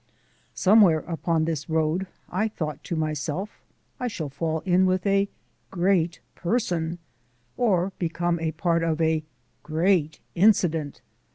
Somewhere 0.55 1.01
upon 1.01 1.45
this 1.45 1.69
road, 1.69 2.07
I 2.27 2.47
thought 2.47 2.83
to 2.85 2.95
myself, 2.95 3.61
I 3.99 4.07
shall 4.07 4.29
fall 4.29 4.61
in 4.61 4.87
with 4.87 5.05
a 5.05 5.29
Great 5.69 6.21
Person, 6.33 6.97
or 7.55 7.93
become 7.99 8.39
a 8.39 8.51
part 8.53 8.81
of 8.81 8.99
a 8.99 9.23
Great 9.61 10.19
Incident. 10.33 11.01